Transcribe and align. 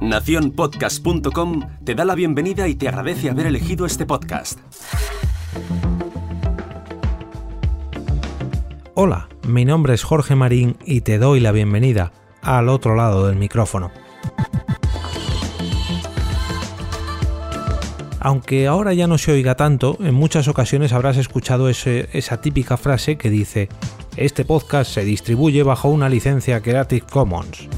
Naciónpodcast.com 0.00 1.60
te 1.84 1.94
da 1.94 2.04
la 2.04 2.14
bienvenida 2.14 2.68
y 2.68 2.74
te 2.74 2.88
agradece 2.88 3.30
haber 3.30 3.46
elegido 3.46 3.86
este 3.86 4.04
podcast. 4.06 4.58
Hola, 8.94 9.28
mi 9.48 9.64
nombre 9.64 9.94
es 9.94 10.04
Jorge 10.04 10.34
Marín 10.34 10.76
y 10.84 11.00
te 11.00 11.18
doy 11.18 11.40
la 11.40 11.52
bienvenida 11.52 12.12
al 12.42 12.68
otro 12.68 12.94
lado 12.94 13.26
del 13.26 13.36
micrófono. 13.36 13.90
Aunque 18.20 18.66
ahora 18.66 18.94
ya 18.94 19.06
no 19.06 19.18
se 19.18 19.32
oiga 19.32 19.54
tanto, 19.54 19.98
en 20.00 20.14
muchas 20.14 20.48
ocasiones 20.48 20.92
habrás 20.92 21.16
escuchado 21.16 21.68
esa 21.68 22.40
típica 22.40 22.76
frase 22.76 23.16
que 23.16 23.28
dice, 23.30 23.68
este 24.16 24.44
podcast 24.44 24.92
se 24.92 25.04
distribuye 25.04 25.62
bajo 25.62 25.88
una 25.88 26.08
licencia 26.08 26.62
Creative 26.62 27.04
Commons. 27.10 27.68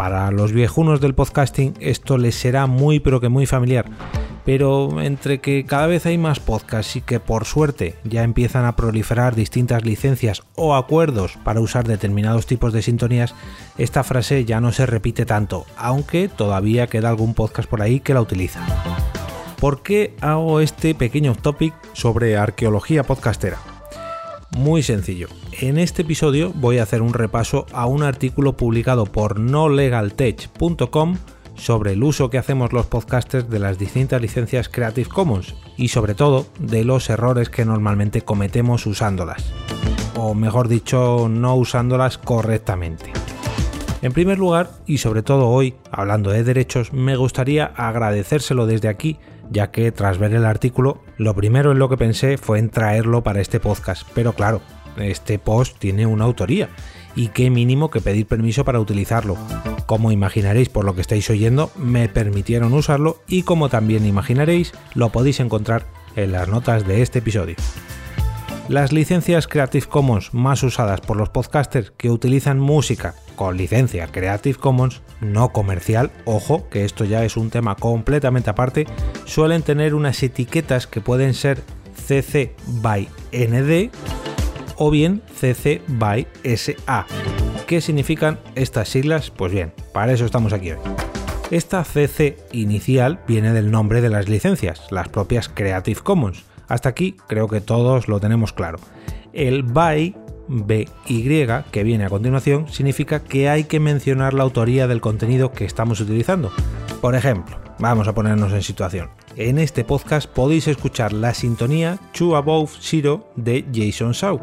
Para 0.00 0.30
los 0.30 0.52
viejunos 0.52 1.02
del 1.02 1.14
podcasting 1.14 1.74
esto 1.78 2.16
les 2.16 2.34
será 2.34 2.66
muy 2.66 3.00
pero 3.00 3.20
que 3.20 3.28
muy 3.28 3.44
familiar, 3.44 3.84
pero 4.46 5.02
entre 5.02 5.42
que 5.42 5.66
cada 5.66 5.86
vez 5.88 6.06
hay 6.06 6.16
más 6.16 6.40
podcasts 6.40 6.96
y 6.96 7.02
que 7.02 7.20
por 7.20 7.44
suerte 7.44 7.96
ya 8.02 8.22
empiezan 8.22 8.64
a 8.64 8.76
proliferar 8.76 9.34
distintas 9.34 9.84
licencias 9.84 10.42
o 10.54 10.74
acuerdos 10.74 11.36
para 11.44 11.60
usar 11.60 11.86
determinados 11.86 12.46
tipos 12.46 12.72
de 12.72 12.80
sintonías, 12.80 13.34
esta 13.76 14.02
frase 14.02 14.46
ya 14.46 14.62
no 14.62 14.72
se 14.72 14.86
repite 14.86 15.26
tanto, 15.26 15.66
aunque 15.76 16.30
todavía 16.30 16.86
queda 16.86 17.10
algún 17.10 17.34
podcast 17.34 17.68
por 17.68 17.82
ahí 17.82 18.00
que 18.00 18.14
la 18.14 18.22
utiliza. 18.22 18.60
¿Por 19.60 19.82
qué 19.82 20.16
hago 20.22 20.60
este 20.60 20.94
pequeño 20.94 21.34
topic 21.34 21.74
sobre 21.92 22.38
arqueología 22.38 23.02
podcastera? 23.02 23.58
Muy 24.56 24.82
sencillo. 24.82 25.28
En 25.52 25.78
este 25.78 26.02
episodio 26.02 26.52
voy 26.54 26.78
a 26.78 26.82
hacer 26.82 27.02
un 27.02 27.14
repaso 27.14 27.66
a 27.72 27.86
un 27.86 28.02
artículo 28.02 28.56
publicado 28.56 29.06
por 29.06 29.38
nolegaltech.com 29.38 31.16
sobre 31.54 31.92
el 31.92 32.02
uso 32.02 32.30
que 32.30 32.38
hacemos 32.38 32.72
los 32.72 32.86
podcasters 32.86 33.48
de 33.48 33.58
las 33.60 33.78
distintas 33.78 34.20
licencias 34.20 34.68
Creative 34.68 35.08
Commons 35.08 35.54
y 35.76 35.88
sobre 35.88 36.14
todo 36.14 36.46
de 36.58 36.84
los 36.84 37.10
errores 37.10 37.48
que 37.48 37.64
normalmente 37.64 38.22
cometemos 38.22 38.86
usándolas. 38.86 39.52
O 40.16 40.34
mejor 40.34 40.68
dicho, 40.68 41.28
no 41.30 41.54
usándolas 41.54 42.18
correctamente. 42.18 43.19
En 44.02 44.12
primer 44.12 44.38
lugar, 44.38 44.70
y 44.86 44.98
sobre 44.98 45.22
todo 45.22 45.48
hoy, 45.48 45.74
hablando 45.90 46.30
de 46.30 46.42
derechos, 46.42 46.92
me 46.92 47.16
gustaría 47.16 47.66
agradecérselo 47.66 48.66
desde 48.66 48.88
aquí 48.88 49.18
ya 49.50 49.70
que 49.70 49.92
tras 49.92 50.18
ver 50.18 50.32
el 50.34 50.46
artículo, 50.46 51.02
lo 51.18 51.34
primero 51.34 51.72
en 51.72 51.78
lo 51.78 51.88
que 51.88 51.96
pensé 51.96 52.38
fue 52.38 52.58
en 52.58 52.70
traerlo 52.70 53.22
para 53.22 53.40
este 53.40 53.60
podcast, 53.60 54.06
pero 54.14 54.32
claro, 54.32 54.62
este 54.96 55.38
post 55.38 55.78
tiene 55.78 56.06
una 56.06 56.24
autoría 56.24 56.68
y 57.16 57.28
qué 57.28 57.50
mínimo 57.50 57.90
que 57.90 58.00
pedir 58.00 58.26
permiso 58.26 58.64
para 58.64 58.80
utilizarlo. 58.80 59.36
Como 59.86 60.12
imaginaréis 60.12 60.68
por 60.68 60.84
lo 60.84 60.94
que 60.94 61.00
estáis 61.00 61.28
oyendo, 61.30 61.70
me 61.76 62.08
permitieron 62.08 62.72
usarlo 62.72 63.22
y 63.26 63.42
como 63.42 63.68
también 63.68 64.06
imaginaréis, 64.06 64.72
lo 64.94 65.10
podéis 65.10 65.40
encontrar 65.40 65.86
en 66.16 66.32
las 66.32 66.48
notas 66.48 66.86
de 66.86 67.02
este 67.02 67.18
episodio. 67.18 67.56
Las 68.70 68.92
licencias 68.92 69.48
Creative 69.48 69.84
Commons 69.88 70.32
más 70.32 70.62
usadas 70.62 71.00
por 71.00 71.16
los 71.16 71.28
podcasters 71.28 71.90
que 71.96 72.08
utilizan 72.08 72.60
música 72.60 73.16
con 73.34 73.56
licencia 73.56 74.06
Creative 74.06 74.56
Commons 74.56 75.02
no 75.20 75.48
comercial, 75.48 76.12
ojo, 76.24 76.68
que 76.68 76.84
esto 76.84 77.04
ya 77.04 77.24
es 77.24 77.36
un 77.36 77.50
tema 77.50 77.74
completamente 77.74 78.48
aparte, 78.48 78.86
suelen 79.24 79.64
tener 79.64 79.92
unas 79.92 80.22
etiquetas 80.22 80.86
que 80.86 81.00
pueden 81.00 81.34
ser 81.34 81.64
CC 81.96 82.54
by 82.80 83.08
ND 83.32 83.90
o 84.76 84.92
bien 84.92 85.20
CC 85.34 85.82
by 85.88 86.28
SA. 86.44 87.08
¿Qué 87.66 87.80
significan 87.80 88.38
estas 88.54 88.88
siglas? 88.88 89.32
Pues 89.32 89.50
bien, 89.50 89.72
para 89.92 90.12
eso 90.12 90.24
estamos 90.24 90.52
aquí 90.52 90.70
hoy. 90.70 90.78
Esta 91.50 91.82
CC 91.82 92.36
inicial 92.52 93.18
viene 93.26 93.52
del 93.52 93.72
nombre 93.72 94.00
de 94.00 94.10
las 94.10 94.28
licencias, 94.28 94.86
las 94.92 95.08
propias 95.08 95.48
Creative 95.48 96.00
Commons, 96.02 96.44
hasta 96.70 96.88
aquí 96.88 97.16
creo 97.26 97.48
que 97.48 97.60
todos 97.60 98.08
lo 98.08 98.20
tenemos 98.20 98.54
claro. 98.54 98.78
El 99.34 99.64
by, 99.64 100.16
BY, 100.48 101.28
que 101.70 101.84
viene 101.84 102.04
a 102.04 102.08
continuación, 102.08 102.68
significa 102.68 103.22
que 103.22 103.48
hay 103.48 103.64
que 103.64 103.80
mencionar 103.80 104.34
la 104.34 104.44
autoría 104.44 104.86
del 104.86 105.00
contenido 105.00 105.52
que 105.52 105.64
estamos 105.64 106.00
utilizando. 106.00 106.50
Por 107.00 107.16
ejemplo, 107.16 107.58
vamos 107.80 108.06
a 108.08 108.14
ponernos 108.14 108.52
en 108.52 108.62
situación. 108.62 109.10
En 109.36 109.58
este 109.58 109.84
podcast 109.84 110.30
podéis 110.30 110.68
escuchar 110.68 111.12
la 111.12 111.34
sintonía 111.34 111.98
Two 112.12 112.36
Above 112.36 112.70
Zero 112.80 113.30
de 113.34 113.64
Jason 113.72 114.12
Shaw, 114.12 114.40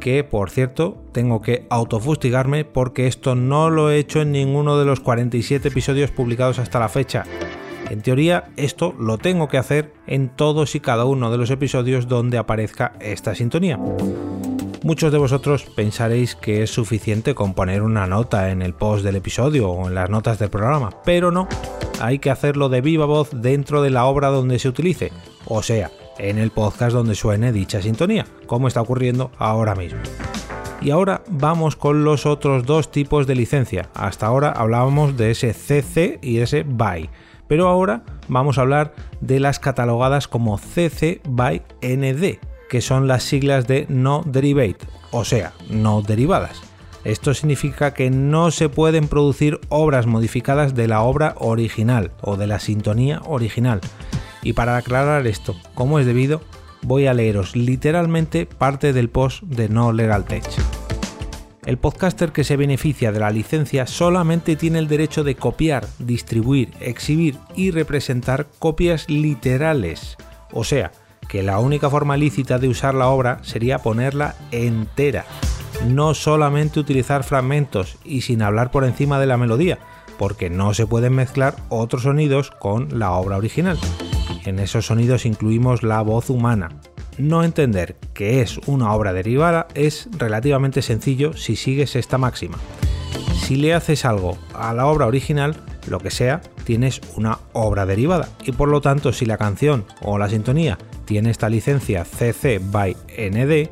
que 0.00 0.24
por 0.24 0.50
cierto 0.50 0.96
tengo 1.12 1.42
que 1.42 1.66
autofustigarme 1.70 2.64
porque 2.64 3.06
esto 3.06 3.36
no 3.36 3.70
lo 3.70 3.90
he 3.90 3.98
hecho 3.98 4.20
en 4.20 4.32
ninguno 4.32 4.78
de 4.78 4.84
los 4.84 5.00
47 5.00 5.68
episodios 5.68 6.10
publicados 6.10 6.58
hasta 6.58 6.80
la 6.80 6.88
fecha. 6.88 7.24
En 7.88 8.02
teoría, 8.02 8.50
esto 8.56 8.94
lo 8.98 9.16
tengo 9.16 9.48
que 9.48 9.58
hacer 9.58 9.92
en 10.08 10.28
todos 10.28 10.74
y 10.74 10.80
cada 10.80 11.04
uno 11.04 11.30
de 11.30 11.38
los 11.38 11.50
episodios 11.50 12.08
donde 12.08 12.36
aparezca 12.36 12.94
esta 12.98 13.34
sintonía. 13.34 13.78
Muchos 14.82 15.12
de 15.12 15.18
vosotros 15.18 15.64
pensaréis 15.64 16.34
que 16.34 16.62
es 16.62 16.70
suficiente 16.70 17.34
con 17.34 17.54
poner 17.54 17.82
una 17.82 18.06
nota 18.06 18.50
en 18.50 18.60
el 18.60 18.74
post 18.74 19.04
del 19.04 19.16
episodio 19.16 19.68
o 19.70 19.88
en 19.88 19.94
las 19.94 20.10
notas 20.10 20.38
del 20.38 20.50
programa, 20.50 20.90
pero 21.04 21.30
no, 21.30 21.48
hay 22.00 22.18
que 22.18 22.30
hacerlo 22.30 22.68
de 22.68 22.80
viva 22.80 23.06
voz 23.06 23.30
dentro 23.32 23.82
de 23.82 23.90
la 23.90 24.04
obra 24.04 24.28
donde 24.28 24.58
se 24.58 24.68
utilice, 24.68 25.12
o 25.44 25.62
sea, 25.62 25.90
en 26.18 26.38
el 26.38 26.50
podcast 26.50 26.92
donde 26.92 27.14
suene 27.14 27.52
dicha 27.52 27.82
sintonía, 27.82 28.26
como 28.46 28.68
está 28.68 28.80
ocurriendo 28.80 29.30
ahora 29.38 29.74
mismo. 29.74 30.00
Y 30.80 30.90
ahora 30.90 31.22
vamos 31.28 31.74
con 31.74 32.04
los 32.04 32.26
otros 32.26 32.64
dos 32.64 32.90
tipos 32.90 33.26
de 33.26 33.34
licencia. 33.34 33.88
Hasta 33.94 34.26
ahora 34.26 34.52
hablábamos 34.52 35.16
de 35.16 35.30
ese 35.30 35.52
CC 35.52 36.18
y 36.22 36.38
ese 36.38 36.64
BY 36.64 37.08
pero 37.48 37.68
ahora 37.68 38.02
vamos 38.28 38.58
a 38.58 38.62
hablar 38.62 38.94
de 39.20 39.40
las 39.40 39.58
catalogadas 39.58 40.28
como 40.28 40.58
CC 40.58 41.20
by 41.28 41.62
ND, 41.82 42.38
que 42.68 42.80
son 42.80 43.08
las 43.08 43.22
siglas 43.22 43.66
de 43.66 43.86
no 43.88 44.22
derivate, 44.26 44.86
o 45.10 45.24
sea, 45.24 45.52
no 45.70 46.02
derivadas. 46.02 46.62
Esto 47.04 47.34
significa 47.34 47.94
que 47.94 48.10
no 48.10 48.50
se 48.50 48.68
pueden 48.68 49.06
producir 49.06 49.60
obras 49.68 50.06
modificadas 50.06 50.74
de 50.74 50.88
la 50.88 51.02
obra 51.02 51.36
original 51.38 52.10
o 52.20 52.36
de 52.36 52.48
la 52.48 52.58
sintonía 52.58 53.20
original. 53.26 53.80
Y 54.42 54.54
para 54.54 54.76
aclarar 54.76 55.26
esto, 55.26 55.54
como 55.74 56.00
es 56.00 56.06
debido, 56.06 56.40
voy 56.82 57.06
a 57.06 57.14
leeros 57.14 57.54
literalmente 57.54 58.46
parte 58.46 58.92
del 58.92 59.08
post 59.08 59.42
de 59.44 59.68
No 59.68 59.92
Legal 59.92 60.24
Tech. 60.24 60.44
El 61.66 61.78
podcaster 61.78 62.30
que 62.30 62.44
se 62.44 62.56
beneficia 62.56 63.10
de 63.10 63.18
la 63.18 63.32
licencia 63.32 63.88
solamente 63.88 64.54
tiene 64.54 64.78
el 64.78 64.86
derecho 64.86 65.24
de 65.24 65.34
copiar, 65.34 65.84
distribuir, 65.98 66.70
exhibir 66.78 67.38
y 67.56 67.72
representar 67.72 68.46
copias 68.60 69.10
literales. 69.10 70.16
O 70.52 70.62
sea, 70.62 70.92
que 71.28 71.42
la 71.42 71.58
única 71.58 71.90
forma 71.90 72.16
lícita 72.16 72.60
de 72.60 72.68
usar 72.68 72.94
la 72.94 73.08
obra 73.08 73.40
sería 73.42 73.80
ponerla 73.80 74.36
entera, 74.52 75.24
no 75.88 76.14
solamente 76.14 76.78
utilizar 76.78 77.24
fragmentos 77.24 77.98
y 78.04 78.20
sin 78.20 78.42
hablar 78.42 78.70
por 78.70 78.84
encima 78.84 79.18
de 79.18 79.26
la 79.26 79.36
melodía, 79.36 79.80
porque 80.18 80.50
no 80.50 80.72
se 80.72 80.86
pueden 80.86 81.14
mezclar 81.14 81.56
otros 81.68 82.04
sonidos 82.04 82.52
con 82.52 82.96
la 82.96 83.10
obra 83.10 83.38
original. 83.38 83.76
En 84.44 84.60
esos 84.60 84.86
sonidos 84.86 85.26
incluimos 85.26 85.82
la 85.82 86.00
voz 86.02 86.30
humana, 86.30 86.68
no 87.18 87.44
entender 87.44 87.96
que 88.14 88.40
es 88.40 88.58
una 88.66 88.92
obra 88.92 89.12
derivada 89.12 89.68
es 89.74 90.08
relativamente 90.16 90.82
sencillo 90.82 91.32
si 91.32 91.56
sigues 91.56 91.96
esta 91.96 92.18
máxima. 92.18 92.58
Si 93.42 93.56
le 93.56 93.74
haces 93.74 94.04
algo 94.04 94.36
a 94.54 94.74
la 94.74 94.86
obra 94.86 95.06
original, 95.06 95.56
lo 95.88 96.00
que 96.00 96.10
sea, 96.10 96.40
tienes 96.64 97.00
una 97.16 97.38
obra 97.52 97.86
derivada 97.86 98.28
y 98.44 98.52
por 98.52 98.68
lo 98.68 98.80
tanto 98.80 99.12
si 99.12 99.24
la 99.24 99.38
canción 99.38 99.84
o 100.02 100.18
la 100.18 100.28
sintonía 100.28 100.78
tiene 101.04 101.30
esta 101.30 101.48
licencia 101.48 102.04
CC 102.04 102.60
by 102.60 102.96
ND, 103.16 103.70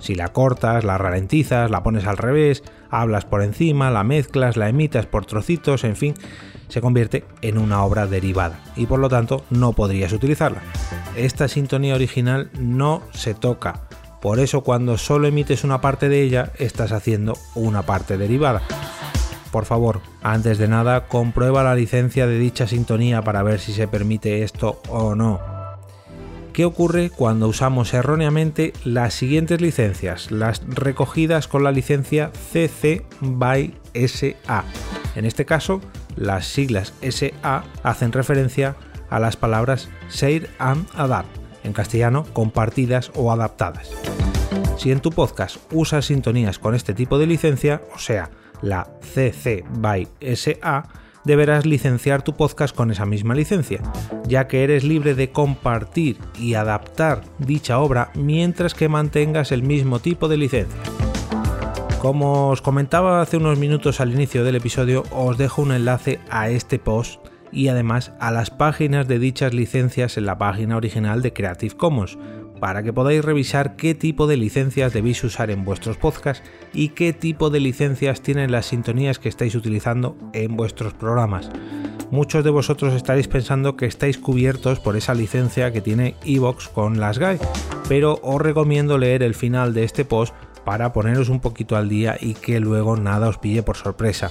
si 0.00 0.14
la 0.14 0.28
cortas, 0.28 0.84
la 0.84 0.98
ralentizas, 0.98 1.70
la 1.70 1.82
pones 1.82 2.06
al 2.06 2.16
revés, 2.16 2.62
hablas 2.90 3.24
por 3.24 3.42
encima, 3.42 3.90
la 3.90 4.04
mezclas, 4.04 4.56
la 4.56 4.68
emitas 4.68 5.06
por 5.06 5.26
trocitos, 5.26 5.84
en 5.84 5.96
fin, 5.96 6.14
se 6.68 6.80
convierte 6.80 7.24
en 7.42 7.58
una 7.58 7.82
obra 7.84 8.06
derivada 8.06 8.60
y 8.76 8.86
por 8.86 9.00
lo 9.00 9.08
tanto 9.08 9.44
no 9.50 9.72
podrías 9.72 10.12
utilizarla. 10.12 10.62
Esta 11.16 11.48
sintonía 11.48 11.94
original 11.94 12.50
no 12.58 13.02
se 13.12 13.34
toca, 13.34 13.88
por 14.20 14.40
eso 14.40 14.62
cuando 14.62 14.98
solo 14.98 15.28
emites 15.28 15.64
una 15.64 15.80
parte 15.80 16.08
de 16.08 16.22
ella 16.22 16.52
estás 16.58 16.92
haciendo 16.92 17.36
una 17.54 17.82
parte 17.82 18.18
derivada. 18.18 18.62
Por 19.52 19.64
favor, 19.64 20.00
antes 20.22 20.58
de 20.58 20.68
nada, 20.68 21.06
comprueba 21.06 21.62
la 21.62 21.74
licencia 21.74 22.26
de 22.26 22.38
dicha 22.38 22.66
sintonía 22.66 23.22
para 23.22 23.42
ver 23.42 23.60
si 23.60 23.72
se 23.72 23.88
permite 23.88 24.42
esto 24.42 24.82
o 24.88 25.14
no. 25.14 25.40
¿Qué 26.52 26.64
ocurre 26.64 27.10
cuando 27.10 27.46
usamos 27.46 27.94
erróneamente 27.94 28.72
las 28.84 29.14
siguientes 29.14 29.60
licencias, 29.60 30.32
las 30.32 30.60
recogidas 30.66 31.46
con 31.46 31.62
la 31.62 31.70
licencia 31.70 32.32
CC 32.52 33.06
by 33.20 33.74
SA? 33.94 34.64
En 35.14 35.24
este 35.24 35.44
caso, 35.44 35.80
las 36.18 36.46
siglas 36.46 36.92
SA 37.02 37.64
hacen 37.82 38.12
referencia 38.12 38.76
a 39.10 39.20
las 39.20 39.36
palabras 39.36 39.88
share 40.10 40.50
and 40.58 40.86
adapt, 40.94 41.28
en 41.64 41.72
castellano 41.72 42.24
compartidas 42.32 43.10
o 43.14 43.32
adaptadas. 43.32 43.90
Si 44.76 44.92
en 44.92 45.00
tu 45.00 45.10
podcast 45.10 45.56
usas 45.72 46.06
sintonías 46.06 46.58
con 46.58 46.74
este 46.74 46.94
tipo 46.94 47.18
de 47.18 47.26
licencia, 47.26 47.82
o 47.94 47.98
sea, 47.98 48.30
la 48.62 48.88
CC 49.00 49.64
by 49.70 50.08
SA, 50.36 50.88
deberás 51.24 51.66
licenciar 51.66 52.22
tu 52.22 52.34
podcast 52.36 52.74
con 52.74 52.90
esa 52.90 53.06
misma 53.06 53.34
licencia, 53.34 53.82
ya 54.26 54.46
que 54.46 54.64
eres 54.64 54.84
libre 54.84 55.14
de 55.14 55.30
compartir 55.30 56.18
y 56.38 56.54
adaptar 56.54 57.22
dicha 57.38 57.78
obra 57.78 58.10
mientras 58.14 58.74
que 58.74 58.88
mantengas 58.88 59.52
el 59.52 59.62
mismo 59.62 59.98
tipo 59.98 60.28
de 60.28 60.36
licencia. 60.36 60.80
Como 61.98 62.50
os 62.50 62.62
comentaba 62.62 63.20
hace 63.20 63.38
unos 63.38 63.58
minutos 63.58 64.00
al 64.00 64.12
inicio 64.12 64.44
del 64.44 64.54
episodio, 64.54 65.02
os 65.10 65.36
dejo 65.36 65.62
un 65.62 65.72
enlace 65.72 66.20
a 66.30 66.48
este 66.48 66.78
post 66.78 67.20
y 67.50 67.66
además 67.68 68.12
a 68.20 68.30
las 68.30 68.50
páginas 68.50 69.08
de 69.08 69.18
dichas 69.18 69.52
licencias 69.52 70.16
en 70.16 70.24
la 70.24 70.38
página 70.38 70.76
original 70.76 71.22
de 71.22 71.32
Creative 71.32 71.76
Commons, 71.76 72.16
para 72.60 72.84
que 72.84 72.92
podáis 72.92 73.24
revisar 73.24 73.74
qué 73.74 73.96
tipo 73.96 74.28
de 74.28 74.36
licencias 74.36 74.92
debéis 74.92 75.24
usar 75.24 75.50
en 75.50 75.64
vuestros 75.64 75.96
podcasts 75.96 76.48
y 76.72 76.90
qué 76.90 77.12
tipo 77.12 77.50
de 77.50 77.58
licencias 77.58 78.20
tienen 78.20 78.52
las 78.52 78.66
sintonías 78.66 79.18
que 79.18 79.28
estáis 79.28 79.56
utilizando 79.56 80.16
en 80.32 80.56
vuestros 80.56 80.94
programas. 80.94 81.50
Muchos 82.12 82.44
de 82.44 82.50
vosotros 82.50 82.94
estaréis 82.94 83.26
pensando 83.26 83.76
que 83.76 83.86
estáis 83.86 84.18
cubiertos 84.18 84.78
por 84.78 84.96
esa 84.96 85.14
licencia 85.14 85.72
que 85.72 85.80
tiene 85.80 86.14
Evox 86.24 86.68
con 86.68 87.00
las 87.00 87.18
GAI, 87.18 87.38
pero 87.88 88.18
os 88.22 88.40
recomiendo 88.40 88.98
leer 88.98 89.22
el 89.22 89.34
final 89.34 89.74
de 89.74 89.84
este 89.84 90.04
post 90.04 90.34
para 90.68 90.92
poneros 90.92 91.30
un 91.30 91.40
poquito 91.40 91.76
al 91.76 91.88
día 91.88 92.18
y 92.20 92.34
que 92.34 92.60
luego 92.60 92.94
nada 92.94 93.30
os 93.30 93.38
pille 93.38 93.62
por 93.62 93.78
sorpresa. 93.78 94.28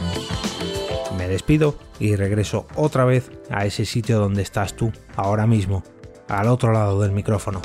Me 1.18 1.28
despido 1.28 1.74
y 2.00 2.16
regreso 2.16 2.68
otra 2.76 3.06
vez 3.06 3.32
a 3.50 3.66
ese 3.66 3.86
sitio 3.86 4.20
donde 4.20 4.44
estás 4.44 4.76
tú, 4.76 4.92
ahora 5.16 5.48
mismo, 5.48 5.82
al 6.28 6.50
otro 6.50 6.72
lado 6.72 7.02
del 7.02 7.12
micrófono. 7.12 7.60